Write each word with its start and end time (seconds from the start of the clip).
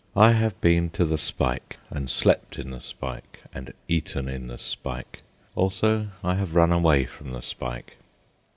I 0.15 0.31
have 0.31 0.59
been 0.61 0.89
to 0.97 1.05
the 1.05 1.19
spike, 1.19 1.77
and 1.91 2.09
slept 2.09 2.57
in 2.57 2.71
the 2.71 2.81
spike, 2.81 3.43
and 3.53 3.71
eaten 3.87 4.27
in 4.27 4.47
the 4.47 4.57
spike; 4.57 5.21
also, 5.55 6.07
I 6.23 6.33
have 6.33 6.55
run 6.55 6.71
away 6.73 7.05
from 7.05 7.33
the 7.33 7.41
spike. 7.43 7.97